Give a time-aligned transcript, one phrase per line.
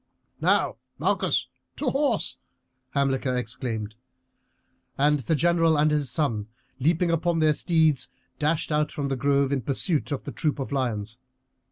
[0.41, 2.37] "Now, Malchus, to horse!"
[2.95, 3.93] Hamilcar exclaimed.
[4.97, 6.47] And the general and his son,
[6.79, 8.09] leaping upon their steeds,
[8.39, 11.19] dashed out from the grove in pursuit of the troop of lions.